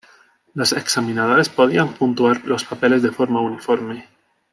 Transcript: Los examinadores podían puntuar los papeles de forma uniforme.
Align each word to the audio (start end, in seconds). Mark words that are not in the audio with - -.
Los 0.55 0.73
examinadores 0.73 1.49
podían 1.49 1.93
puntuar 1.93 2.43
los 2.45 2.63
papeles 2.63 3.03
de 3.03 3.11
forma 3.11 3.39
uniforme. 3.39 4.09